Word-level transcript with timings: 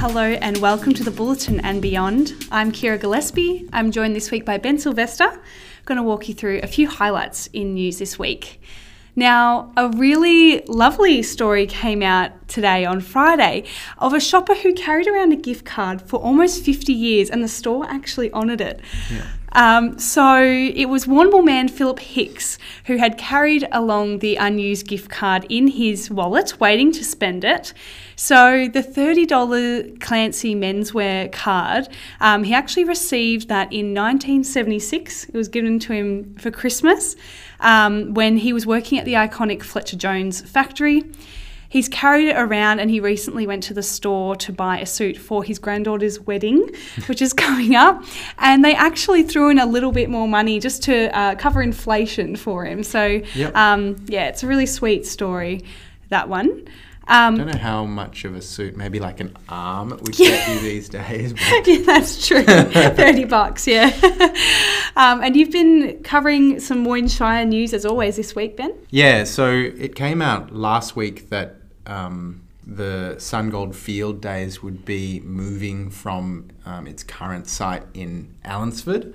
Hello 0.00 0.22
and 0.22 0.56
welcome 0.56 0.94
to 0.94 1.04
the 1.04 1.10
Booletin 1.10 1.60
and 1.62 1.82
Beyond. 1.82 2.46
I'm 2.50 2.72
Kyra 2.72 2.98
Gillespie. 2.98 3.68
I'm 3.70 3.90
joined 3.90 4.16
this 4.16 4.30
week 4.30 4.46
by 4.46 4.56
Ben 4.56 4.78
Silvester. 4.78 5.28
I'm 5.28 5.40
going 5.84 5.96
to 5.96 6.02
walk 6.02 6.26
you 6.26 6.32
through 6.34 6.60
a 6.62 6.66
few 6.66 6.88
highlights 6.88 7.48
in 7.48 7.74
news 7.74 7.98
this 7.98 8.18
week. 8.18 8.62
Now, 9.14 9.74
a 9.76 9.90
really 9.90 10.64
lovely 10.68 11.22
story 11.22 11.66
came 11.66 12.02
out 12.02 12.48
today 12.48 12.86
on 12.86 13.02
Friday 13.02 13.64
of 13.98 14.14
a 14.14 14.20
shopper 14.20 14.54
who 14.54 14.72
carried 14.72 15.06
around 15.06 15.34
a 15.34 15.36
gift 15.36 15.66
card 15.66 16.00
for 16.00 16.18
almost 16.18 16.64
50 16.64 16.94
years 16.94 17.28
and 17.28 17.44
the 17.44 17.48
store 17.48 17.84
actually 17.86 18.32
honoured 18.32 18.62
it. 18.62 18.80
Yeah. 19.12 19.26
Um, 19.52 19.98
so 19.98 20.42
it 20.42 20.86
was 20.86 21.06
Warrnambool 21.06 21.44
man 21.44 21.68
Philip 21.68 21.98
Hicks 21.98 22.58
who 22.86 22.96
had 22.96 23.18
carried 23.18 23.66
along 23.72 24.20
the 24.20 24.36
unused 24.36 24.86
gift 24.86 25.10
card 25.10 25.46
in 25.48 25.68
his 25.68 26.10
wallet, 26.10 26.60
waiting 26.60 26.92
to 26.92 27.04
spend 27.04 27.44
it. 27.44 27.72
So 28.16 28.68
the 28.68 28.82
$30 28.82 30.00
Clancy 30.00 30.54
menswear 30.54 31.32
card, 31.32 31.88
um, 32.20 32.44
he 32.44 32.54
actually 32.54 32.84
received 32.84 33.48
that 33.48 33.72
in 33.72 33.94
1976. 33.94 35.24
It 35.24 35.34
was 35.34 35.48
given 35.48 35.78
to 35.80 35.92
him 35.92 36.34
for 36.36 36.50
Christmas 36.50 37.16
um, 37.60 38.14
when 38.14 38.36
he 38.36 38.52
was 38.52 38.66
working 38.66 38.98
at 38.98 39.04
the 39.04 39.14
iconic 39.14 39.62
Fletcher 39.62 39.96
Jones 39.96 40.40
factory. 40.40 41.04
He's 41.70 41.88
carried 41.88 42.26
it 42.26 42.36
around 42.36 42.80
and 42.80 42.90
he 42.90 42.98
recently 42.98 43.46
went 43.46 43.62
to 43.64 43.74
the 43.74 43.82
store 43.82 44.34
to 44.36 44.52
buy 44.52 44.80
a 44.80 44.86
suit 44.86 45.16
for 45.16 45.44
his 45.44 45.60
granddaughter's 45.60 46.18
wedding, 46.18 46.68
which 47.06 47.22
is 47.22 47.32
coming 47.32 47.76
up. 47.76 48.04
And 48.38 48.64
they 48.64 48.74
actually 48.74 49.22
threw 49.22 49.50
in 49.50 49.58
a 49.60 49.66
little 49.66 49.92
bit 49.92 50.10
more 50.10 50.26
money 50.26 50.58
just 50.58 50.82
to 50.84 51.16
uh, 51.16 51.36
cover 51.36 51.62
inflation 51.62 52.34
for 52.34 52.64
him. 52.64 52.82
So, 52.82 53.22
yep. 53.34 53.54
um, 53.54 54.04
yeah, 54.08 54.26
it's 54.26 54.42
a 54.42 54.48
really 54.48 54.66
sweet 54.66 55.06
story, 55.06 55.62
that 56.08 56.28
one. 56.28 56.66
Um, 57.06 57.34
I 57.34 57.38
don't 57.38 57.46
know 57.52 57.58
how 57.58 57.84
much 57.84 58.24
of 58.24 58.34
a 58.34 58.42
suit, 58.42 58.76
maybe 58.76 58.98
like 58.98 59.20
an 59.20 59.36
arm 59.48 59.90
would 59.90 60.18
yeah. 60.18 60.28
get 60.30 60.48
you 60.48 60.60
these 60.60 60.88
days. 60.88 61.34
yeah, 61.66 61.84
that's 61.84 62.26
true. 62.26 62.42
30 62.42 63.24
bucks, 63.24 63.68
yeah. 63.68 63.90
um, 64.96 65.22
and 65.22 65.36
you've 65.36 65.50
been 65.50 66.02
covering 66.02 66.58
some 66.58 66.80
Moyne 66.80 67.08
Shire 67.08 67.44
news 67.44 67.74
as 67.74 67.84
always 67.84 68.16
this 68.16 68.34
week, 68.34 68.56
Ben? 68.56 68.74
Yeah, 68.90 69.22
so 69.22 69.50
it 69.50 69.94
came 69.94 70.20
out 70.20 70.52
last 70.52 70.94
week 70.96 71.30
that 71.30 71.59
um, 71.90 72.42
the 72.66 73.16
Sungold 73.18 73.74
Field 73.74 74.20
Days 74.20 74.62
would 74.62 74.84
be 74.84 75.20
moving 75.20 75.90
from 75.90 76.48
um, 76.64 76.86
its 76.86 77.02
current 77.02 77.46
site 77.46 77.82
in 77.94 78.34
Allansford. 78.44 79.12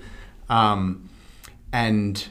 Um, 0.48 1.08
and 1.72 2.28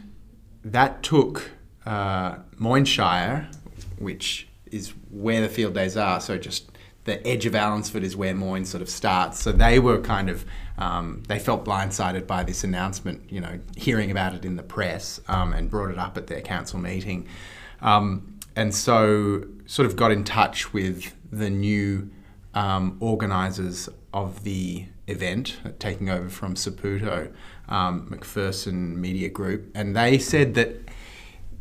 that 0.63 1.03
took 1.03 1.51
uh, 1.85 2.37
Moyne 2.57 2.85
Shire, 2.85 3.49
which 3.97 4.47
is 4.71 4.93
where 5.09 5.41
the 5.41 5.49
field 5.49 5.73
days 5.73 5.97
are. 5.97 6.19
So 6.21 6.37
just 6.37 6.69
the 7.05 7.25
edge 7.25 7.45
of 7.45 7.53
Allansford 7.53 8.03
is 8.03 8.15
where 8.15 8.33
Moyne 8.35 8.65
sort 8.65 8.81
of 8.81 8.89
starts. 8.89 9.39
So 9.39 9.51
they 9.51 9.79
were 9.79 9.99
kind 9.99 10.29
of 10.29 10.45
um, 10.77 11.23
they 11.27 11.39
felt 11.39 11.63
blindsided 11.63 12.27
by 12.27 12.43
this 12.43 12.63
announcement. 12.63 13.31
You 13.31 13.41
know, 13.41 13.59
hearing 13.77 14.11
about 14.11 14.33
it 14.33 14.43
in 14.43 14.57
the 14.57 14.63
press 14.63 15.21
um, 15.27 15.53
and 15.53 15.69
brought 15.69 15.91
it 15.91 15.97
up 15.97 16.17
at 16.17 16.27
their 16.27 16.41
council 16.41 16.79
meeting, 16.79 17.27
um, 17.81 18.34
and 18.55 18.73
so 18.73 19.45
sort 19.65 19.85
of 19.85 19.95
got 19.95 20.11
in 20.11 20.23
touch 20.23 20.73
with 20.73 21.13
the 21.31 21.49
new 21.49 22.09
um, 22.53 22.97
organisers 22.99 23.89
of 24.13 24.43
the 24.43 24.85
event, 25.07 25.57
taking 25.79 26.09
over 26.09 26.29
from 26.29 26.55
Saputo, 26.55 27.31
um, 27.67 28.09
McPherson 28.09 28.95
Media 28.95 29.29
Group, 29.29 29.69
and 29.75 29.95
they 29.95 30.17
said 30.17 30.53
that 30.55 30.75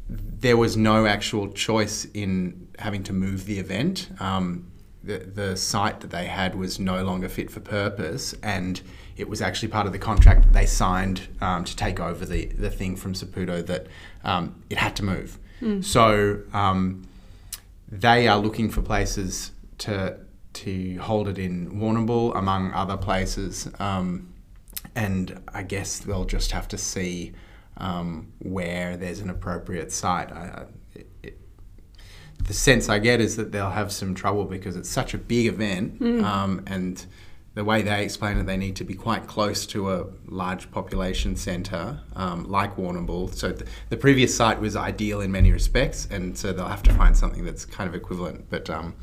there 0.09 0.56
was 0.56 0.77
no 0.77 1.06
actual 1.06 1.49
choice 1.49 2.04
in 2.15 2.69
having 2.78 3.03
to 3.04 3.12
move 3.12 3.47
the 3.47 3.59
event. 3.59 4.09
Um, 4.21 4.71
the, 5.04 5.19
the 5.19 5.56
site 5.56 6.00
that 6.00 6.10
they 6.10 6.26
had 6.26 6.54
was 6.54 6.78
no 6.78 7.03
longer 7.04 7.28
fit 7.28 7.50
for 7.50 7.60
purpose, 7.60 8.34
and 8.42 8.81
it 9.16 9.28
was 9.28 9.41
actually 9.41 9.69
part 9.69 9.87
of 9.87 9.92
the 9.92 9.98
contract 9.98 10.42
that 10.44 10.53
they 10.53 10.66
signed 10.66 11.28
um, 11.41 11.65
to 11.65 11.76
take 11.76 12.00
over 12.00 12.25
the, 12.25 12.47
the 12.47 12.70
thing 12.70 12.97
from 12.97 13.12
Saputo 13.12 13.65
that 13.66 13.87
um, 14.25 14.62
it 14.70 14.78
had 14.78 14.97
to 14.97 15.04
move. 15.04 15.38
Mm. 15.60 15.84
So 15.84 16.41
um, 16.53 17.06
they 17.88 18.28
are 18.28 18.38
looking 18.38 18.70
for 18.70 18.82
places 18.82 19.53
to 19.78 20.19
to 20.54 20.98
hold 20.98 21.26
it 21.26 21.36
in 21.36 21.81
Warrnambool, 21.81 22.36
among 22.36 22.72
other 22.72 22.97
places, 22.97 23.69
um, 23.81 24.32
and 24.94 25.42
I 25.53 25.65
guess 25.65 25.98
they'll 25.98 26.25
just 26.25 26.53
have 26.53 26.69
to 26.69 26.78
see 26.78 27.32
um, 27.76 28.32
where 28.38 28.97
there's 28.97 29.19
an 29.19 29.31
appropriate 29.31 29.91
site. 29.91 30.31
I, 30.31 30.66
the 32.45 32.55
sense 32.55 32.89
I 32.89 32.99
get 32.99 33.21
is 33.21 33.37
that 33.37 33.53
they'll 33.53 33.71
have 33.71 33.93
some 33.93 34.15
trouble 34.15 34.45
because 34.45 34.77
it's 34.77 34.91
such 34.91 35.15
a 35.15 35.19
big 35.19 35.47
event, 35.47 36.00
mm. 36.00 36.22
um, 36.22 36.62
and 36.67 37.05
the 37.55 37.65
way 37.65 37.83
they 37.83 38.03
explain 38.03 38.37
it, 38.37 38.47
they 38.47 38.56
need 38.56 38.77
to 38.77 38.84
be 38.84 38.95
quite 38.95 39.27
close 39.28 39.65
to 39.67 39.93
a 39.93 40.06
large 40.27 40.71
population 40.72 41.37
centre 41.37 42.00
um, 42.17 42.45
like 42.50 42.77
Warrnambool. 42.77 43.33
So 43.33 43.53
th- 43.53 43.71
the 43.91 43.97
previous 43.97 44.37
site 44.37 44.61
was 44.61 44.75
ideal 44.75 45.21
in 45.21 45.31
many 45.31 45.53
respects, 45.53 46.09
and 46.11 46.37
so 46.37 46.53
they'll 46.53 46.67
have 46.67 46.83
to 46.84 46.93
find 46.95 47.17
something 47.17 47.45
that's 47.45 47.65
kind 47.65 47.89
of 47.89 47.95
equivalent. 47.95 48.51
But 48.51 48.69
um, 48.69 48.95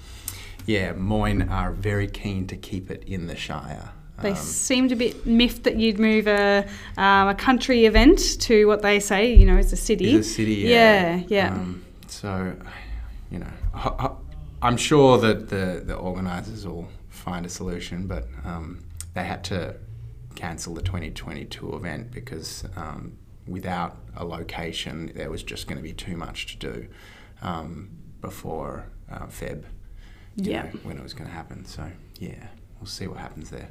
yeah, 0.65 0.91
Moyne 0.91 1.49
are 1.49 1.71
very 1.71 2.07
keen 2.07 2.45
to 2.47 2.57
keep 2.57 2.91
it 2.91 3.03
in 3.05 3.27
the 3.27 3.35
Shire. 3.35 3.91
They 4.21 4.31
um, 4.31 4.35
seemed 4.35 4.91
a 4.91 4.95
bit 4.95 5.25
miffed 5.25 5.63
that 5.63 5.77
you'd 5.77 5.97
move 5.97 6.27
a, 6.27 6.67
um, 6.97 7.29
a 7.29 7.35
country 7.35 7.85
event 7.85 8.19
to 8.41 8.67
what 8.67 8.81
they 8.81 8.99
say, 8.99 9.33
you 9.33 9.45
know, 9.45 9.57
is 9.57 9.73
a 9.73 9.77
city. 9.77 10.13
Is 10.13 10.27
a 10.27 10.29
city, 10.29 10.53
yeah. 10.55 10.69
Yeah, 10.69 11.23
yeah. 11.27 11.53
Um, 11.53 11.85
so, 12.07 12.55
you 13.31 13.39
know, 13.39 14.17
I'm 14.61 14.77
sure 14.77 15.17
that 15.19 15.49
the, 15.49 15.81
the 15.83 15.95
organisers 15.95 16.67
will 16.67 16.87
find 17.09 17.45
a 17.45 17.49
solution, 17.49 18.05
but 18.05 18.27
um, 18.45 18.83
they 19.13 19.23
had 19.23 19.43
to 19.45 19.75
cancel 20.35 20.73
the 20.73 20.81
2022 20.81 21.75
event 21.75 22.11
because 22.11 22.65
um, 22.75 23.17
without 23.47 23.97
a 24.15 24.25
location, 24.25 25.11
there 25.15 25.29
was 25.29 25.43
just 25.43 25.67
going 25.67 25.77
to 25.77 25.83
be 25.83 25.93
too 25.93 26.15
much 26.15 26.57
to 26.57 26.71
do 26.73 26.87
um, 27.41 27.89
before 28.21 28.85
uh, 29.09 29.25
Feb. 29.25 29.63
Yeah. 30.35 30.67
when 30.83 30.97
it 30.97 31.03
was 31.03 31.13
going 31.13 31.29
to 31.29 31.35
happen. 31.35 31.65
So, 31.65 31.89
yeah, 32.19 32.47
we'll 32.79 32.87
see 32.87 33.07
what 33.07 33.17
happens 33.17 33.49
there. 33.49 33.69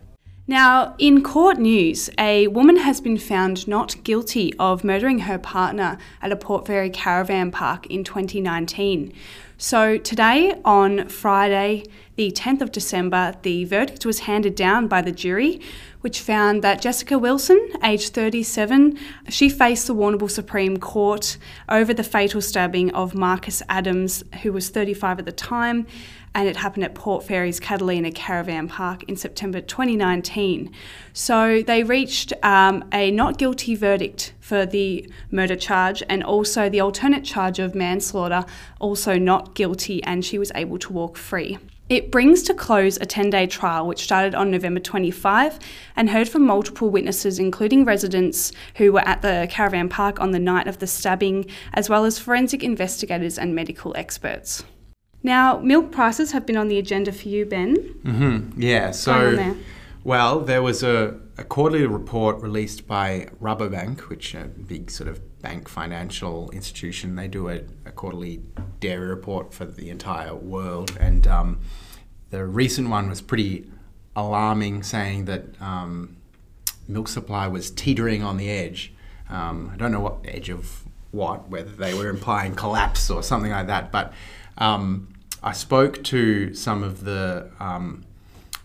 Now, 0.50 0.96
in 0.98 1.22
court 1.22 1.58
news, 1.58 2.10
a 2.18 2.48
woman 2.48 2.78
has 2.78 3.00
been 3.00 3.18
found 3.18 3.68
not 3.68 4.02
guilty 4.02 4.52
of 4.58 4.82
murdering 4.82 5.20
her 5.20 5.38
partner 5.38 5.96
at 6.20 6.32
a 6.32 6.36
Port 6.36 6.66
Fairy 6.66 6.90
caravan 6.90 7.52
park 7.52 7.86
in 7.86 8.02
2019. 8.02 9.12
So, 9.58 9.96
today, 9.96 10.60
on 10.64 11.06
Friday, 11.06 11.84
the 12.16 12.32
10th 12.32 12.62
of 12.62 12.72
December, 12.72 13.36
the 13.42 13.64
verdict 13.64 14.04
was 14.04 14.20
handed 14.20 14.56
down 14.56 14.88
by 14.88 15.02
the 15.02 15.12
jury, 15.12 15.60
which 16.00 16.18
found 16.18 16.62
that 16.62 16.82
Jessica 16.82 17.16
Wilson, 17.16 17.60
aged 17.84 18.12
37, 18.12 18.98
she 19.28 19.48
faced 19.48 19.86
the 19.86 19.94
Warrnambool 19.94 20.30
Supreme 20.30 20.78
Court 20.78 21.36
over 21.68 21.94
the 21.94 22.02
fatal 22.02 22.40
stabbing 22.40 22.90
of 22.90 23.14
Marcus 23.14 23.62
Adams, 23.68 24.24
who 24.42 24.52
was 24.52 24.68
35 24.68 25.20
at 25.20 25.26
the 25.26 25.32
time, 25.32 25.86
and 26.34 26.48
it 26.48 26.56
happened 26.56 26.84
at 26.84 26.94
Port 26.94 27.24
Fairy's 27.24 27.58
Catalina 27.58 28.12
Caravan 28.12 28.68
Park 28.68 29.02
in 29.04 29.16
September 29.16 29.60
2019. 29.60 30.72
So 31.12 31.62
they 31.62 31.82
reached 31.82 32.32
um, 32.42 32.84
a 32.92 33.10
not 33.10 33.38
guilty 33.38 33.74
verdict 33.74 34.34
for 34.40 34.64
the 34.64 35.10
murder 35.30 35.56
charge 35.56 36.02
and 36.08 36.22
also 36.22 36.68
the 36.68 36.80
alternate 36.80 37.24
charge 37.24 37.58
of 37.58 37.74
manslaughter, 37.74 38.44
also 38.78 39.18
not 39.18 39.54
guilty, 39.54 40.02
and 40.04 40.24
she 40.24 40.38
was 40.38 40.52
able 40.54 40.78
to 40.78 40.92
walk 40.92 41.16
free. 41.16 41.58
It 41.88 42.12
brings 42.12 42.44
to 42.44 42.54
close 42.54 42.96
a 42.98 43.04
10 43.04 43.30
day 43.30 43.48
trial 43.48 43.84
which 43.84 44.04
started 44.04 44.32
on 44.32 44.52
November 44.52 44.78
25 44.78 45.58
and 45.96 46.08
heard 46.08 46.28
from 46.28 46.46
multiple 46.46 46.88
witnesses, 46.88 47.40
including 47.40 47.84
residents 47.84 48.52
who 48.76 48.92
were 48.92 49.06
at 49.06 49.22
the 49.22 49.48
caravan 49.50 49.88
park 49.88 50.20
on 50.20 50.30
the 50.30 50.38
night 50.38 50.68
of 50.68 50.78
the 50.78 50.86
stabbing, 50.86 51.46
as 51.74 51.88
well 51.88 52.04
as 52.04 52.16
forensic 52.16 52.62
investigators 52.62 53.36
and 53.36 53.56
medical 53.56 53.92
experts. 53.96 54.62
Now, 55.22 55.58
milk 55.58 55.92
prices 55.92 56.32
have 56.32 56.46
been 56.46 56.56
on 56.56 56.68
the 56.68 56.78
agenda 56.78 57.12
for 57.12 57.28
you, 57.28 57.44
Ben. 57.44 57.76
Mm-hmm. 57.76 58.60
Yeah, 58.60 58.90
so, 58.90 59.54
well, 60.02 60.40
there 60.40 60.62
was 60.62 60.82
a, 60.82 61.20
a, 61.36 61.44
quarterly 61.44 61.86
report 61.86 62.40
released 62.40 62.86
by 62.86 63.28
Rabobank, 63.40 64.00
which 64.08 64.34
is 64.34 64.44
a 64.44 64.48
big 64.48 64.90
sort 64.90 65.08
of 65.10 65.20
bank 65.42 65.68
financial 65.68 66.50
institution. 66.50 67.16
They 67.16 67.28
do 67.28 67.48
a, 67.48 67.60
a 67.84 67.92
quarterly 67.92 68.42
dairy 68.80 69.08
report 69.08 69.52
for 69.52 69.66
the 69.66 69.90
entire 69.90 70.34
world. 70.34 70.96
And 70.98 71.26
um, 71.26 71.60
the 72.30 72.46
recent 72.46 72.88
one 72.88 73.10
was 73.10 73.20
pretty 73.20 73.70
alarming, 74.16 74.82
saying 74.84 75.26
that 75.26 75.60
um, 75.60 76.16
milk 76.88 77.08
supply 77.08 77.46
was 77.46 77.70
teetering 77.70 78.22
on 78.22 78.38
the 78.38 78.48
edge. 78.48 78.94
Um, 79.28 79.70
I 79.72 79.76
don't 79.76 79.92
know 79.92 80.00
what 80.00 80.18
edge 80.24 80.48
of 80.48 80.84
what, 81.10 81.48
whether 81.48 81.70
they 81.70 81.92
were 81.94 82.08
implying 82.08 82.54
collapse 82.54 83.10
or 83.10 83.22
something 83.22 83.50
like 83.50 83.66
that, 83.66 83.92
but 83.92 84.12
um, 84.58 85.12
I 85.42 85.52
spoke 85.52 86.02
to 86.04 86.54
some 86.54 86.82
of 86.82 87.04
the 87.04 87.50
um, 87.58 88.04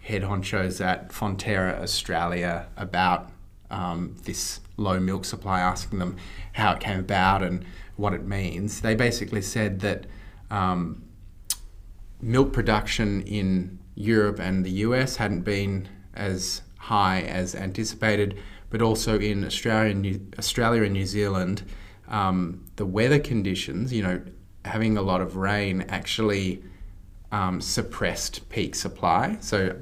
head 0.02 0.24
honchos 0.24 0.84
at 0.84 1.10
Fonterra 1.10 1.82
Australia 1.82 2.68
about 2.78 3.32
um, 3.72 4.16
this 4.24 4.60
low 4.78 5.00
milk 5.00 5.26
supply, 5.26 5.62
asking 5.62 6.00
them 6.00 6.18
how 6.54 6.74
it 6.74 6.80
came 6.80 7.00
about 7.00 7.42
and 7.42 7.66
what 7.96 8.14
it 8.14 8.24
means. 8.24 8.82
They 8.82 8.94
basically 8.96 9.42
said 9.42 9.80
that 9.80 10.06
um, 10.52 11.04
milk 12.22 12.54
production 12.54 13.22
in 13.22 13.80
Europe 13.96 14.40
and 14.40 14.66
the 14.66 14.72
US 14.72 15.16
hadn't 15.16 15.42
been 15.42 15.88
as 16.14 16.62
high 16.78 17.22
as 17.22 17.56
anticipated, 17.56 18.38
but 18.70 18.82
also 18.82 19.20
in 19.20 19.44
Australia 19.46 19.92
and 19.92 20.02
New, 20.02 20.28
Australia 20.38 20.84
and 20.84 20.94
New 20.94 21.06
Zealand, 21.06 21.64
um, 22.08 22.66
the 22.76 22.86
weather 22.86 23.20
conditions, 23.20 23.92
you 23.92 24.04
know, 24.04 24.22
having 24.66 24.98
a 24.98 25.02
lot 25.02 25.22
of 25.22 25.36
rain 25.36 25.86
actually 25.90 26.62
um, 27.32 27.62
suppressed 27.62 28.48
peak 28.50 28.76
supply. 28.76 29.38
So, 29.42 29.76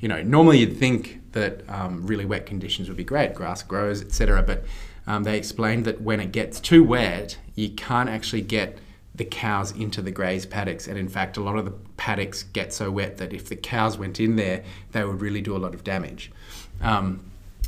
you 0.00 0.08
know, 0.08 0.22
normally 0.22 0.58
you'd 0.58 0.76
think 0.76 1.20
that 1.32 1.68
um, 1.68 2.06
really 2.06 2.24
wet 2.24 2.46
conditions 2.46 2.88
would 2.88 2.96
be 2.96 3.04
great, 3.04 3.34
grass 3.34 3.62
grows, 3.62 4.02
etc. 4.02 4.42
But 4.42 4.64
um, 5.06 5.24
they 5.24 5.36
explained 5.36 5.84
that 5.84 6.00
when 6.00 6.20
it 6.20 6.32
gets 6.32 6.60
too 6.60 6.82
wet, 6.84 7.38
you 7.54 7.70
can't 7.70 8.08
actually 8.08 8.42
get 8.42 8.78
the 9.14 9.24
cows 9.24 9.72
into 9.72 10.00
the 10.00 10.10
graze 10.10 10.46
paddocks. 10.46 10.86
And 10.88 10.96
in 10.96 11.08
fact, 11.08 11.36
a 11.36 11.42
lot 11.42 11.58
of 11.58 11.64
the 11.64 11.72
paddocks 11.96 12.44
get 12.44 12.72
so 12.72 12.90
wet 12.90 13.18
that 13.18 13.32
if 13.32 13.48
the 13.48 13.56
cows 13.56 13.98
went 13.98 14.20
in 14.20 14.36
there, 14.36 14.64
they 14.92 15.04
would 15.04 15.20
really 15.20 15.42
do 15.42 15.56
a 15.56 15.58
lot 15.58 15.74
of 15.74 15.84
damage. 15.84 16.32
Um, 16.80 17.24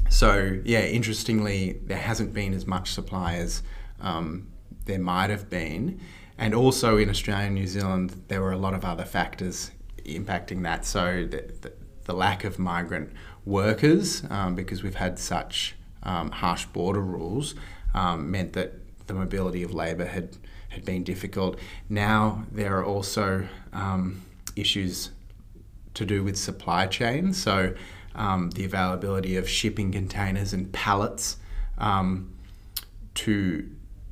so, 0.08 0.60
yeah, 0.64 0.84
interestingly, 0.84 1.80
there 1.84 1.98
hasn't 1.98 2.32
been 2.32 2.54
as 2.54 2.66
much 2.66 2.92
supply 2.92 3.34
as 3.34 3.62
um, 4.00 4.46
there 4.86 4.98
might 4.98 5.30
have 5.30 5.50
been. 5.50 6.00
And 6.38 6.54
also 6.54 6.96
in 6.96 7.08
Australia 7.08 7.46
and 7.46 7.54
New 7.54 7.66
Zealand, 7.66 8.24
there 8.28 8.40
were 8.40 8.52
a 8.52 8.58
lot 8.58 8.74
of 8.74 8.84
other 8.84 9.04
factors 9.04 9.70
impacting 10.04 10.62
that. 10.62 10.84
So, 10.84 11.26
the, 11.30 11.52
the, 11.60 11.72
the 12.04 12.14
lack 12.14 12.44
of 12.44 12.58
migrant 12.58 13.12
workers, 13.44 14.24
um, 14.30 14.54
because 14.54 14.82
we've 14.82 14.94
had 14.94 15.18
such 15.18 15.76
um, 16.02 16.30
harsh 16.30 16.66
border 16.66 17.00
rules, 17.00 17.54
um, 17.94 18.30
meant 18.30 18.54
that 18.54 18.74
the 19.06 19.14
mobility 19.14 19.62
of 19.62 19.72
labour 19.72 20.06
had, 20.06 20.36
had 20.70 20.84
been 20.84 21.04
difficult. 21.04 21.58
Now, 21.88 22.44
there 22.50 22.78
are 22.78 22.84
also 22.84 23.46
um, 23.72 24.22
issues 24.56 25.10
to 25.94 26.06
do 26.06 26.24
with 26.24 26.36
supply 26.36 26.86
chain. 26.86 27.32
So, 27.32 27.74
um, 28.14 28.50
the 28.50 28.64
availability 28.64 29.36
of 29.36 29.48
shipping 29.48 29.92
containers 29.92 30.52
and 30.52 30.72
pallets 30.72 31.36
um, 31.78 32.32
to 33.14 33.68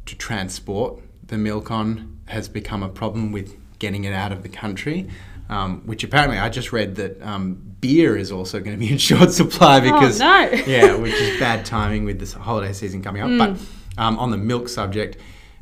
to 0.07 0.17
transport 0.17 1.01
the 1.31 1.39
milk 1.39 1.71
on 1.71 2.19
has 2.27 2.49
become 2.49 2.83
a 2.83 2.89
problem 2.89 3.33
with 3.33 3.57
getting 3.79 4.05
it 4.05 4.13
out 4.13 4.33
of 4.33 4.43
the 4.43 4.49
country. 4.49 5.09
Um, 5.49 5.85
which 5.85 6.05
apparently 6.05 6.39
I 6.39 6.49
just 6.49 6.73
read 6.73 6.95
that 6.97 7.21
um, 7.23 7.61
beer 7.81 8.17
is 8.17 8.31
also 8.31 8.61
going 8.61 8.77
to 8.77 8.79
be 8.79 8.93
in 8.93 8.99
short 9.11 9.33
supply 9.33 9.79
Oh, 9.79 9.81
because 9.81 10.21
no. 10.21 10.43
yeah, 10.67 10.95
which 10.95 11.15
is 11.15 11.41
bad 11.41 11.65
timing 11.67 12.05
with 12.05 12.21
this 12.21 12.33
holiday 12.35 12.73
season 12.73 13.03
coming 13.03 13.21
up. 13.23 13.37
But 13.37 14.01
um, 14.01 14.17
on 14.21 14.31
the 14.31 14.37
milk 14.37 14.69
subject, 14.69 15.17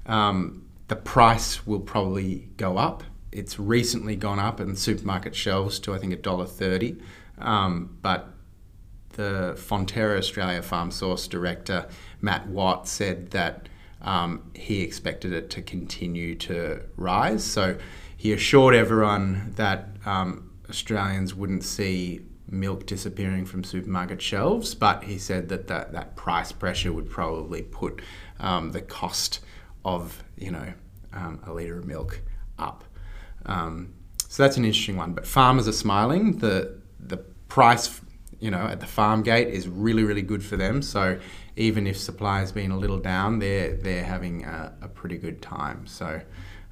um, 0.04 0.66
the 0.88 0.96
price 0.96 1.66
will 1.66 1.80
probably 1.80 2.48
go 2.58 2.76
up. 2.76 3.02
It's 3.32 3.58
recently 3.58 4.14
gone 4.14 4.38
up 4.38 4.60
in 4.60 4.76
supermarket 4.76 5.34
shelves 5.34 5.78
to 5.80 5.94
I 5.94 5.98
think 5.98 6.12
a 6.12 6.16
dollar 6.16 6.44
thirty, 6.46 6.98
um, 7.38 7.96
but 8.02 8.28
the 9.12 9.54
Fonterra 9.56 10.18
Australia 10.18 10.60
Farm 10.60 10.90
Source 10.90 11.26
director 11.26 11.86
Matt 12.20 12.46
Watt 12.46 12.86
said 12.86 13.30
that 13.30 13.70
um, 14.02 14.50
he 14.54 14.82
expected 14.82 15.32
it 15.32 15.50
to 15.50 15.62
continue 15.62 16.34
to 16.36 16.82
rise. 16.96 17.44
So 17.44 17.78
he 18.16 18.32
assured 18.32 18.74
everyone 18.74 19.52
that 19.56 19.88
um, 20.06 20.50
Australians 20.68 21.34
wouldn't 21.34 21.64
see 21.64 22.20
milk 22.50 22.86
disappearing 22.86 23.44
from 23.44 23.62
supermarket 23.62 24.22
shelves, 24.22 24.74
but 24.74 25.04
he 25.04 25.18
said 25.18 25.48
that 25.48 25.68
that, 25.68 25.92
that 25.92 26.16
price 26.16 26.52
pressure 26.52 26.92
would 26.92 27.10
probably 27.10 27.62
put 27.62 28.00
um, 28.40 28.70
the 28.72 28.80
cost 28.80 29.40
of 29.84 30.22
you 30.36 30.50
know 30.50 30.72
um, 31.12 31.40
a 31.46 31.52
litre 31.52 31.78
of 31.78 31.86
milk 31.86 32.20
up. 32.58 32.84
Um, 33.46 33.94
so 34.28 34.42
that's 34.42 34.56
an 34.56 34.64
interesting 34.64 34.96
one. 34.96 35.12
But 35.12 35.26
farmers 35.26 35.68
are 35.68 35.72
smiling. 35.72 36.38
The 36.38 36.80
the 36.98 37.18
price 37.48 38.00
you 38.40 38.50
know 38.50 38.66
at 38.66 38.80
the 38.80 38.86
farm 38.86 39.22
gate 39.22 39.48
is 39.48 39.68
really 39.68 40.04
really 40.04 40.22
good 40.22 40.44
for 40.44 40.56
them. 40.56 40.82
So 40.82 41.18
even 41.58 41.86
if 41.86 41.98
supply 41.98 42.38
has 42.38 42.52
been 42.52 42.70
a 42.70 42.78
little 42.78 42.98
down, 42.98 43.40
they're 43.40 43.76
they're 43.76 44.04
having 44.04 44.44
a, 44.44 44.72
a 44.80 44.88
pretty 44.88 45.18
good 45.18 45.42
time. 45.42 45.86
So 45.86 46.20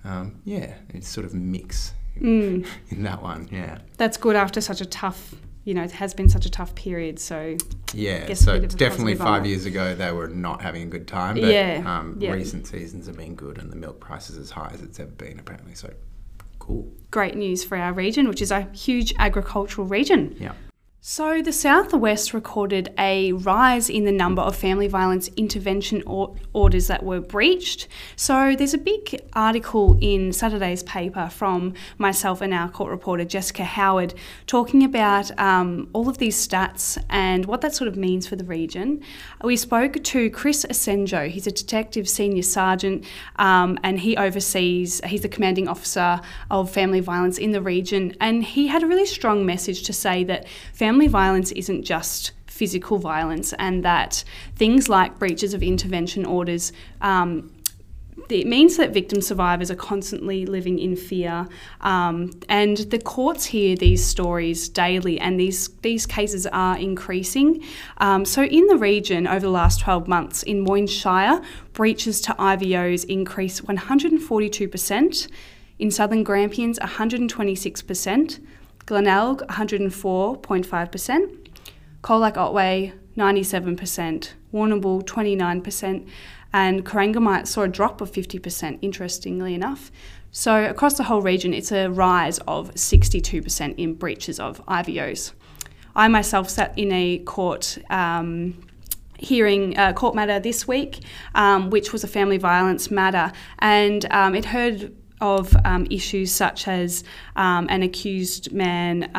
um, 0.04 0.40
yeah, 0.44 0.74
it's 0.90 1.08
sort 1.08 1.26
of 1.26 1.34
mix 1.34 1.92
in 2.16 2.64
that 2.90 3.22
one. 3.22 3.48
Yeah. 3.50 3.78
That's 3.98 4.16
good 4.16 4.36
after 4.36 4.60
such 4.60 4.80
a 4.80 4.86
tough, 4.86 5.34
you 5.64 5.74
know, 5.74 5.82
it 5.82 5.90
has 5.92 6.14
been 6.14 6.28
such 6.28 6.46
a 6.46 6.50
tough 6.50 6.74
period. 6.74 7.18
So 7.18 7.56
Yeah, 7.92 8.32
so 8.34 8.52
bit 8.52 8.64
of 8.64 8.74
a 8.74 8.76
definitely 8.76 9.14
positive 9.14 9.20
on 9.26 9.38
five 9.40 9.46
years 9.46 9.66
ago 9.66 9.94
they 9.94 10.12
were 10.12 10.28
not 10.28 10.62
having 10.62 10.82
a 10.82 10.86
good 10.86 11.08
time, 11.08 11.34
but 11.34 11.44
Yeah, 11.52 11.82
um, 11.84 12.16
yeah. 12.20 12.30
recent 12.32 12.66
seasons 12.66 13.06
have 13.06 13.16
been 13.16 13.34
good 13.34 13.58
and 13.58 13.70
the 13.70 13.76
milk 13.76 14.00
price 14.00 14.30
is 14.30 14.38
as 14.38 14.50
high 14.50 14.70
as 14.72 14.80
it's 14.80 15.00
ever 15.00 15.10
been 15.10 15.40
apparently. 15.40 15.74
So 15.74 15.92
cool. 16.60 16.90
great 17.10 17.34
news 17.36 17.64
for 17.64 17.76
our 17.76 17.92
region, 17.92 18.28
which 18.28 18.40
is 18.40 18.52
a 18.52 18.62
huge 18.72 19.12
agricultural 19.18 19.88
region. 19.88 20.36
Yeah. 20.38 20.52
So, 21.08 21.40
the 21.40 21.52
Southwest 21.52 22.34
recorded 22.34 22.92
a 22.98 23.30
rise 23.30 23.88
in 23.88 24.06
the 24.06 24.10
number 24.10 24.42
of 24.42 24.56
family 24.56 24.88
violence 24.88 25.30
intervention 25.36 26.02
or- 26.04 26.34
orders 26.52 26.88
that 26.88 27.04
were 27.04 27.20
breached. 27.20 27.86
So, 28.16 28.56
there's 28.56 28.74
a 28.74 28.78
big 28.78 29.22
article 29.32 29.96
in 30.00 30.32
Saturday's 30.32 30.82
paper 30.82 31.28
from 31.28 31.74
myself 31.96 32.40
and 32.40 32.52
our 32.52 32.68
court 32.68 32.90
reporter 32.90 33.24
Jessica 33.24 33.62
Howard 33.62 34.14
talking 34.48 34.82
about 34.82 35.30
um, 35.38 35.88
all 35.92 36.08
of 36.08 36.18
these 36.18 36.36
stats 36.44 37.00
and 37.08 37.46
what 37.46 37.60
that 37.60 37.72
sort 37.72 37.86
of 37.86 37.96
means 37.96 38.26
for 38.26 38.34
the 38.34 38.44
region. 38.44 39.00
We 39.44 39.56
spoke 39.56 40.02
to 40.02 40.28
Chris 40.30 40.66
Asenjo, 40.68 41.28
he's 41.28 41.46
a 41.46 41.52
detective 41.52 42.08
senior 42.08 42.42
sergeant 42.42 43.04
um, 43.36 43.78
and 43.84 44.00
he 44.00 44.16
oversees, 44.16 45.00
he's 45.06 45.22
the 45.22 45.28
commanding 45.28 45.68
officer 45.68 46.20
of 46.50 46.68
family 46.68 46.98
violence 46.98 47.38
in 47.38 47.52
the 47.52 47.62
region. 47.62 48.16
And 48.20 48.42
he 48.42 48.66
had 48.66 48.82
a 48.82 48.88
really 48.88 49.06
strong 49.06 49.46
message 49.46 49.84
to 49.84 49.92
say 49.92 50.24
that 50.24 50.48
family 50.72 50.95
violence 51.06 51.52
isn't 51.52 51.82
just 51.82 52.32
physical 52.46 52.96
violence 52.96 53.52
and 53.58 53.84
that 53.84 54.24
things 54.54 54.88
like 54.88 55.18
breaches 55.18 55.52
of 55.52 55.62
intervention 55.62 56.24
orders. 56.24 56.72
Um, 57.02 57.52
it 58.30 58.46
means 58.46 58.76
that 58.78 58.92
victim 58.92 59.20
survivors 59.20 59.70
are 59.70 59.76
constantly 59.76 60.46
living 60.46 60.78
in 60.78 60.96
fear, 60.96 61.46
um, 61.82 62.32
and 62.48 62.78
the 62.78 62.98
courts 62.98 63.44
hear 63.44 63.76
these 63.76 64.04
stories 64.04 64.68
daily, 64.68 65.20
and 65.20 65.38
these 65.38 65.68
these 65.82 66.06
cases 66.06 66.46
are 66.46 66.76
increasing. 66.78 67.62
Um, 67.98 68.24
so, 68.24 68.42
in 68.42 68.66
the 68.66 68.76
region 68.76 69.26
over 69.26 69.40
the 69.40 69.50
last 69.50 69.80
12 69.80 70.08
months, 70.08 70.42
in 70.42 70.60
Moyne 70.60 70.86
Shire, 70.86 71.40
breaches 71.72 72.20
to 72.22 72.32
IVOs 72.32 73.04
increased 73.04 73.64
142%. 73.66 75.28
In 75.78 75.90
Southern 75.90 76.24
Grampians, 76.24 76.78
126%. 76.78 78.40
Glenelg, 78.86 79.46
104.5%. 79.48 81.48
Colac 82.02 82.36
Otway, 82.36 82.92
97%. 83.16 84.32
Warrnambool, 84.52 85.04
29%. 85.04 86.08
And 86.52 86.86
Corangamite 86.86 87.48
saw 87.48 87.62
a 87.62 87.68
drop 87.68 88.00
of 88.00 88.12
50%, 88.12 88.78
interestingly 88.80 89.54
enough. 89.54 89.90
So, 90.30 90.64
across 90.64 90.96
the 90.96 91.04
whole 91.04 91.22
region, 91.22 91.52
it's 91.52 91.72
a 91.72 91.88
rise 91.88 92.38
of 92.46 92.72
62% 92.74 93.74
in 93.76 93.94
breaches 93.94 94.38
of 94.38 94.64
IVOs. 94.66 95.32
I 95.94 96.08
myself 96.08 96.50
sat 96.50 96.78
in 96.78 96.92
a 96.92 97.18
court 97.18 97.78
um, 97.90 98.66
hearing 99.18 99.76
a 99.78 99.94
court 99.94 100.14
matter 100.14 100.38
this 100.38 100.68
week, 100.68 101.00
um, 101.34 101.70
which 101.70 101.92
was 101.92 102.04
a 102.04 102.08
family 102.08 102.36
violence 102.36 102.90
matter, 102.90 103.32
and 103.58 104.06
um, 104.10 104.34
it 104.34 104.46
heard 104.46 104.94
of 105.20 105.54
um, 105.64 105.86
issues 105.90 106.32
such 106.32 106.68
as 106.68 107.04
um, 107.36 107.66
an 107.70 107.82
accused 107.82 108.52
man. 108.52 109.10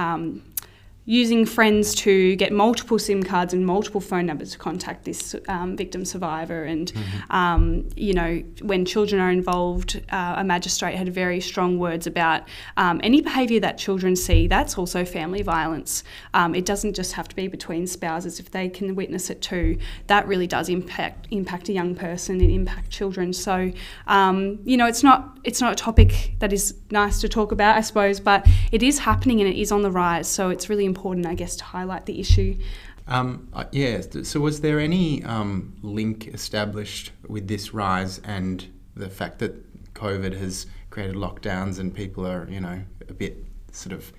Using 1.10 1.46
friends 1.46 1.96
to 1.96 2.36
get 2.36 2.52
multiple 2.52 3.00
SIM 3.00 3.24
cards 3.24 3.54
and 3.54 3.66
multiple 3.66 4.02
phone 4.02 4.26
numbers 4.26 4.52
to 4.52 4.58
contact 4.58 5.06
this 5.06 5.38
um, 5.48 5.78
victim 5.78 6.04
survivor, 6.04 6.66
and 6.66 6.92
um, 7.30 7.88
you 7.96 8.14
know 8.14 8.44
when 8.62 8.84
children 8.84 9.22
are 9.22 9.32
involved, 9.32 10.04
uh, 10.10 10.36
a 10.38 10.44
magistrate 10.44 10.96
had 10.96 11.08
very 11.14 11.40
strong 11.40 11.80
words 11.80 12.08
about 12.08 12.44
um, 12.76 13.00
any 13.06 13.22
behaviour 13.22 13.62
that 13.62 13.78
children 13.78 14.18
see. 14.18 14.48
That's 14.48 14.78
also 14.78 15.06
family 15.06 15.44
violence. 15.44 16.04
Um, 16.34 16.54
it 16.54 16.66
doesn't 16.66 16.94
just 16.94 17.14
have 17.14 17.30
to 17.30 17.36
be 17.38 17.48
between 17.48 17.88
spouses. 17.88 18.42
If 18.42 18.52
they 18.52 18.68
can 18.68 18.94
witness 18.94 19.30
it 19.30 19.42
too, 19.42 19.78
that 20.08 20.28
really 20.28 20.46
does 20.46 20.68
impact 20.68 21.30
impact 21.32 21.70
a 21.70 21.72
young 21.72 21.96
person 21.96 22.42
and 22.42 22.52
impact 22.52 22.90
children. 22.90 23.32
So 23.32 23.72
um, 24.08 24.60
you 24.66 24.76
know 24.76 24.88
it's 24.88 25.04
not 25.04 25.38
it's 25.46 25.62
not 25.62 25.72
a 25.72 25.76
topic 25.78 26.34
that 26.40 26.52
is 26.52 26.76
nice 26.92 27.22
to 27.22 27.30
talk 27.30 27.54
about, 27.54 27.78
I 27.78 27.82
suppose, 27.82 28.20
but 28.20 28.46
it 28.74 28.84
is 28.84 29.00
happening 29.00 29.40
and 29.40 29.50
it 29.50 29.58
is 29.58 29.72
on 29.72 29.82
the 29.82 29.90
rise. 29.90 30.28
So 30.28 30.50
it's 30.50 30.68
really 30.68 30.84
important, 30.84 30.97
I 31.26 31.36
guess, 31.36 31.56
to 31.58 31.64
highlight 31.64 32.06
the 32.06 32.20
issue. 32.20 32.58
Um, 33.08 33.48
uh, 33.54 33.66
yeah. 33.72 34.02
So 34.24 34.40
was 34.40 34.62
there 34.62 34.80
any 34.80 35.24
um, 35.24 35.76
link 35.82 36.28
established 36.28 37.12
with 37.28 37.48
this 37.48 37.74
rise 37.74 38.20
and 38.20 38.66
the 38.96 39.10
fact 39.10 39.40
that 39.40 39.54
COVID 39.94 40.38
has 40.38 40.66
created 40.90 41.16
lockdowns 41.16 41.80
and 41.80 41.94
people 41.94 42.28
are, 42.28 42.48
you 42.50 42.60
know, 42.60 42.82
a 43.08 43.14
bit 43.14 43.46
sort 43.72 43.94
of 43.94 44.12